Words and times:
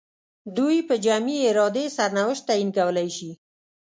دوی 0.57 0.77
په 0.87 0.95
جمعي 1.05 1.37
ارادې 1.51 1.85
سرنوشت 1.97 2.43
تعیین 2.49 2.69
کولای 2.77 3.09
شي. 3.17 3.31